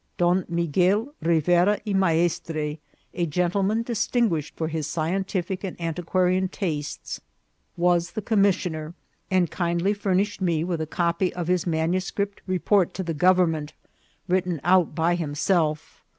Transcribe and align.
Don 0.17 0.45
Miguel 0.49 1.13
Rivera 1.21 1.79
y 1.85 1.93
Maestre, 1.93 2.79
a 3.13 3.27
gentleman 3.27 3.83
distinguished 3.83 4.55
for 4.57 4.67
his 4.67 4.87
scientific 4.87 5.63
and 5.63 5.79
antiquarian 5.79 6.47
tastes, 6.47 7.21
was 7.77 8.13
the 8.13 8.21
commissioner, 8.23 8.95
and 9.29 9.51
kindly 9.51 9.93
furnished 9.93 10.41
me 10.41 10.63
with 10.63 10.81
a 10.81 10.87
copy 10.87 11.31
of 11.35 11.49
his 11.49 11.67
manuscript 11.67 12.41
report 12.47 12.95
to 12.95 13.03
the 13.03 13.13
government, 13.13 13.73
written 14.27 14.59
out 14.63 14.95
by 14.95 15.13
himself. 15.13 16.01